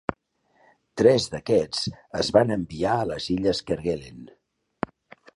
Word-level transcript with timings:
Tres 1.01 1.25
d'aquests 1.33 1.83
es 2.21 2.31
van 2.37 2.53
enviar 2.55 2.95
a 3.01 3.03
les 3.09 3.27
illes 3.35 3.61
Kerguelen. 3.67 4.25